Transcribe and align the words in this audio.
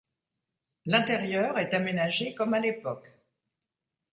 L’intérieur 0.87 1.59
est 1.59 1.75
aménagé 1.75 2.33
comme 2.33 2.55
à 2.55 2.59
l'époque. 2.59 3.07